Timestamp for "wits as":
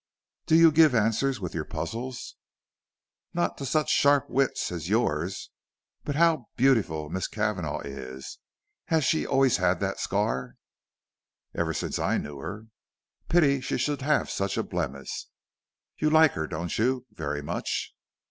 4.31-4.89